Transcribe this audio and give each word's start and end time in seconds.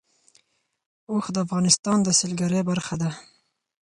اوښ 1.11 1.25
د 1.33 1.37
افغانستان 1.45 1.97
د 2.03 2.07
سیلګرۍ 2.19 2.61
برخه 2.69 2.95
ده. 3.01 3.09